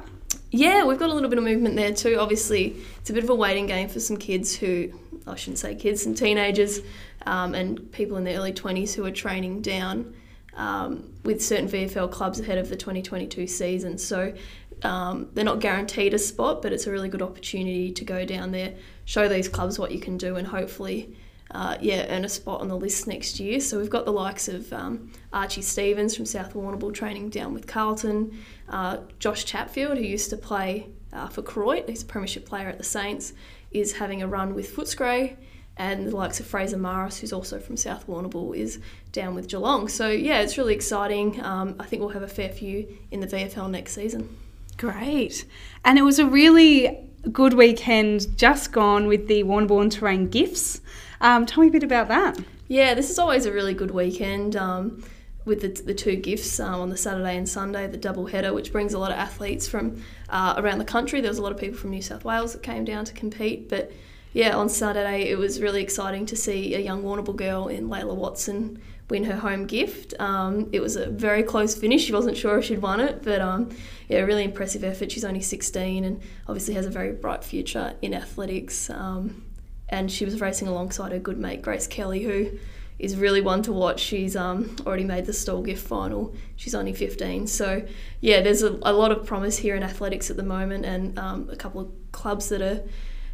Yeah, 0.53 0.85
we've 0.85 0.99
got 0.99 1.11
a 1.11 1.15
little 1.15 1.29
bit 1.29 1.39
of 1.39 1.45
movement 1.45 1.77
there 1.77 1.93
too. 1.93 2.17
Obviously, 2.19 2.77
it's 2.99 3.11
a 3.11 3.13
bit 3.13 3.23
of 3.23 3.31
a 3.31 3.35
waiting 3.35 3.67
game 3.67 3.89
for 3.89 4.01
some 4.01 4.17
kids 4.17 4.55
who, 4.55 4.91
I 5.27 5.37
shouldn't 5.37 5.59
say 5.59 5.77
kids, 5.77 6.03
some 6.03 6.15
teenagers 6.15 6.81
um, 7.25 7.55
and 7.55 7.93
people 7.93 8.17
in 8.17 8.25
their 8.25 8.39
early 8.39 8.53
20s 8.53 8.95
who 8.95 9.05
are 9.05 9.13
training 9.13 9.63
down 9.63 10.13
um, 10.55 11.13
with 11.25 11.41
certain 11.41 11.69
VFL 11.69 12.11
clubs 12.11 12.41
ahead 12.41 12.59
of 12.59 12.69
the 12.69 12.77
2022 12.77 13.47
season. 13.47 13.97
So 13.97 14.35
um, 14.83 15.29
they're 15.35 15.45
not 15.45 15.61
guaranteed 15.61 16.15
a 16.15 16.19
spot, 16.19 16.63
but 16.63 16.73
it's 16.73 16.87
a 16.89 16.91
really 16.91 17.09
good 17.09 17.23
opportunity 17.23 17.93
to 17.93 18.05
go 18.05 18.25
down 18.25 18.51
there, 18.51 18.75
show 19.05 19.29
these 19.29 19.49
clubs 19.49 19.79
what 19.79 19.93
you 19.93 20.01
can 20.01 20.17
do, 20.17 20.37
and 20.37 20.47
hopefully. 20.47 21.17
Uh, 21.53 21.77
yeah, 21.81 22.07
earn 22.09 22.25
a 22.25 22.29
spot 22.29 22.61
on 22.61 22.69
the 22.69 22.77
list 22.77 23.07
next 23.07 23.41
year. 23.41 23.61
So 23.61 23.79
we've 23.79 23.91
got 23.91 24.05
the 24.05 24.13
likes 24.13 24.49
of 24.49 24.73
um, 24.73 25.11
Archie 25.33 25.63
Stevens 25.63 26.15
from 26.15 26.25
South 26.25 26.55
Warrnambool 26.55 26.95
training 26.95 27.31
down 27.31 27.53
with 27.53 27.67
Carlton, 27.67 28.39
uh, 28.69 28.99
Josh 29.19 29.45
Chatfield, 29.45 29.99
who 29.99 30.05
used 30.05 30.31
to 30.31 30.37
play 30.37 30.87
uh, 31.13 31.29
for 31.29 31.43
Croydon, 31.43 31.89
he's 31.89 32.03
a 32.03 32.07
premiership 32.07 32.47
player 32.47 32.69
at 32.69 32.79
the 32.79 32.85
Saints, 32.85 33.33
is 33.73 33.93
having 33.95 34.23
a 34.23 34.29
run 34.29 34.55
with 34.55 34.75
Footscray, 34.75 35.37
and 35.77 36.07
the 36.07 36.17
likes 36.17 36.41
of 36.41 36.47
Fraser 36.47 36.77
Maris, 36.77 37.19
who's 37.19 37.33
also 37.33 37.59
from 37.59 37.77
South 37.77 38.07
Warrnambool, 38.07 38.57
is 38.57 38.81
down 39.13 39.35
with 39.35 39.49
Geelong. 39.49 39.89
So 39.89 40.09
yeah, 40.09 40.41
it's 40.41 40.59
really 40.59 40.75
exciting. 40.75 41.43
Um, 41.43 41.75
I 41.81 41.87
think 41.87 42.01
we'll 42.01 42.11
have 42.11 42.23
a 42.23 42.29
fair 42.29 42.51
few 42.51 42.87
in 43.11 43.21
the 43.21 43.27
VFL 43.27 43.71
next 43.71 43.93
season. 43.93 44.37
Great. 44.77 45.45
And 45.85 45.99
it 45.99 46.03
was 46.03 46.19
a 46.19 46.27
really 46.27 47.09
good 47.33 47.55
weekend 47.55 48.37
just 48.37 48.73
gone 48.73 49.07
with 49.07 49.27
the 49.27 49.43
Warrnambool 49.45 49.91
Terang 49.91 50.31
gifts. 50.31 50.81
Um, 51.21 51.47
tell 51.47 51.63
me 51.63 51.69
a 51.69 51.71
bit 51.71 51.83
about 51.83 52.09
that. 52.09 52.39
Yeah, 52.69 52.95
this 52.95 53.11
is 53.11 53.19
always 53.19 53.47
a 53.47 53.53
really 53.53 53.75
good 53.75 53.91
weekend 53.91 54.57
um, 54.57 55.03
with 55.45 55.61
the, 55.61 55.83
the 55.83 55.95
two 55.95 56.17
gifts 56.17 56.61
um, 56.61 56.81
on 56.81 56.91
the 56.91 56.97
Saturday 56.97 57.37
and 57.37 57.49
Sunday, 57.49 57.87
the 57.87 57.97
double 57.97 58.27
header, 58.27 58.53
which 58.53 58.73
brings 58.73 58.95
a 58.95 58.99
lot 58.99 59.11
of 59.11 59.19
athletes 59.19 59.69
from 59.69 60.03
uh, 60.29 60.55
around 60.57 60.79
the 60.79 60.85
country. 60.85 61.21
There 61.21 61.31
was 61.31 61.39
a 61.39 61.43
lot 61.43 61.53
of 61.53 61.59
people 61.59 61.79
from 61.79 61.91
New 61.91 62.03
South 62.03 62.25
Wales 62.25 62.53
that 62.53 62.63
came 62.63 62.85
down 62.85 63.05
to 63.07 63.13
compete, 63.13 63.69
but 63.69 63.93
yeah, 64.33 64.57
on 64.57 64.69
Saturday 64.69 65.29
it 65.29 65.37
was 65.37 65.61
really 65.61 65.83
exciting 65.83 66.27
to 66.27 66.37
see 66.37 66.75
a 66.75 66.79
young 66.79 67.03
Warrnambool 67.03 67.37
girl 67.37 67.69
in 67.69 67.89
Layla 67.89 68.15
Watson 68.15 68.81
win 69.09 69.25
her 69.25 69.37
home 69.37 69.67
gift. 69.67 70.15
Um, 70.21 70.69
it 70.73 70.81
was 70.81 70.95
a 70.95 71.11
very 71.11 71.43
close 71.43 71.75
finish. 71.75 72.05
She 72.05 72.13
wasn't 72.13 72.37
sure 72.37 72.59
if 72.59 72.65
she'd 72.67 72.81
won 72.81 73.01
it, 73.01 73.23
but 73.23 73.41
um, 73.41 73.71
yeah, 74.09 74.21
really 74.21 74.45
impressive 74.45 74.85
effort. 74.85 75.11
She's 75.11 75.25
only 75.25 75.41
16 75.41 76.05
and 76.05 76.21
obviously 76.47 76.75
has 76.75 76.87
a 76.87 76.91
very 76.91 77.13
bright 77.13 77.43
future 77.43 77.95
in 78.01 78.15
athletics. 78.15 78.89
Um, 78.89 79.45
and 79.91 80.11
she 80.11 80.25
was 80.25 80.41
racing 80.41 80.69
alongside 80.69 81.13
her 81.13 81.19
good 81.19 81.39
mate 81.39 81.63
Grace 81.63 81.87
Kelly, 81.87 82.23
who 82.23 82.59
is 82.99 83.17
really 83.17 83.41
one 83.41 83.63
to 83.63 83.73
watch. 83.73 84.01
She's 84.01 84.37
um, 84.37 84.77
already 84.87 85.05
made 85.05 85.27
the 85.27 85.33
Stawell 85.33 85.63
gift 85.63 85.87
final. 85.87 86.35
She's 86.57 86.75
only 86.75 86.93
15, 86.93 87.47
so 87.47 87.87
yeah, 88.21 88.41
there's 88.41 88.63
a, 88.63 88.79
a 88.83 88.93
lot 88.93 89.11
of 89.11 89.27
promise 89.27 89.59
here 89.59 89.75
in 89.75 89.83
athletics 89.83 90.31
at 90.31 90.37
the 90.37 90.43
moment, 90.43 90.85
and 90.85 91.19
um, 91.19 91.49
a 91.51 91.57
couple 91.57 91.81
of 91.81 91.91
clubs 92.13 92.49
that 92.49 92.63
are 92.63 92.83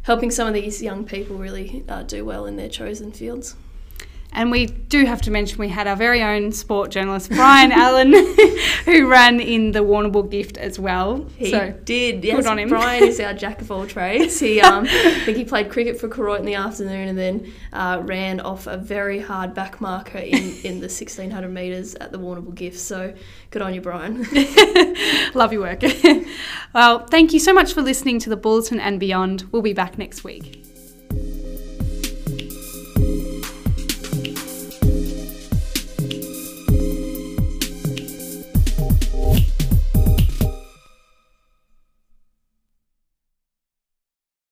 helping 0.03 0.31
some 0.31 0.47
of 0.47 0.53
these 0.53 0.81
young 0.81 1.05
people 1.05 1.37
really 1.37 1.83
uh, 1.89 2.03
do 2.03 2.23
well 2.25 2.45
in 2.45 2.55
their 2.55 2.69
chosen 2.69 3.11
fields. 3.11 3.55
And 4.37 4.51
we 4.51 4.67
do 4.67 5.03
have 5.05 5.23
to 5.23 5.31
mention 5.31 5.57
we 5.57 5.67
had 5.67 5.87
our 5.87 5.95
very 5.95 6.21
own 6.21 6.51
sport 6.51 6.91
journalist, 6.91 7.31
Brian 7.31 7.71
Allen, 7.73 8.13
who 8.85 9.07
ran 9.07 9.39
in 9.39 9.71
the 9.71 9.79
Warrnambool 9.79 10.29
gift 10.29 10.59
as 10.59 10.77
well. 10.77 11.27
He 11.37 11.49
so 11.49 11.71
did. 11.85 12.23
Yes, 12.23 12.35
good 12.35 12.45
on 12.45 12.59
him. 12.59 12.69
Brian 12.69 13.03
is 13.03 13.19
our 13.19 13.33
jack 13.33 13.61
of 13.61 13.71
all 13.71 13.87
trades. 13.87 14.39
He, 14.39 14.61
um, 14.61 14.85
I 14.87 15.21
think 15.25 15.37
he 15.37 15.43
played 15.43 15.71
cricket 15.71 15.99
for 15.99 16.07
Koroit 16.07 16.37
in 16.37 16.45
the 16.45 16.53
afternoon 16.53 17.07
and 17.07 17.17
then 17.17 17.51
uh, 17.73 17.99
ran 18.05 18.39
off 18.39 18.67
a 18.67 18.77
very 18.77 19.17
hard 19.17 19.55
back 19.55 19.81
marker 19.81 20.19
in, 20.19 20.53
in 20.63 20.81
the 20.81 20.87
1600 20.87 21.49
metres 21.49 21.95
at 21.95 22.11
the 22.11 22.19
Warrnambool 22.19 22.53
gift. 22.53 22.77
So 22.77 23.15
good 23.49 23.63
on 23.63 23.73
you, 23.73 23.81
Brian. 23.81 24.23
love 25.33 25.51
your 25.51 25.61
work. 25.63 25.81
well, 26.75 27.07
thank 27.07 27.33
you 27.33 27.39
so 27.39 27.53
much 27.53 27.73
for 27.73 27.81
listening 27.81 28.19
to 28.19 28.29
the 28.29 28.37
Booletin 28.37 28.79
and 28.79 28.99
Beyond. 28.99 29.45
We'll 29.51 29.63
be 29.63 29.73
back 29.73 29.97
next 29.97 30.23
week. 30.23 30.66